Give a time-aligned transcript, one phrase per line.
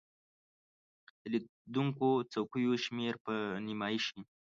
[1.21, 4.19] د لیدونکو څوکیو شمیر به نیمایي شي.